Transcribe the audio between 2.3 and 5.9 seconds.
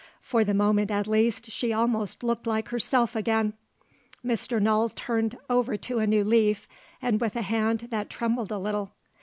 like herself again. Mr. Null turned over